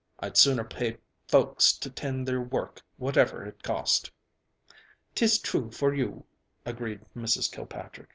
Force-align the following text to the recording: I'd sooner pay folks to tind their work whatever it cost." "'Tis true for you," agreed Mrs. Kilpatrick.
I'd 0.19 0.35
sooner 0.35 0.63
pay 0.63 0.97
folks 1.27 1.71
to 1.73 1.87
tind 1.87 2.27
their 2.27 2.41
work 2.41 2.81
whatever 2.97 3.45
it 3.45 3.61
cost." 3.61 4.09
"'Tis 5.13 5.37
true 5.37 5.69
for 5.69 5.93
you," 5.93 6.25
agreed 6.65 7.01
Mrs. 7.15 7.51
Kilpatrick. 7.51 8.09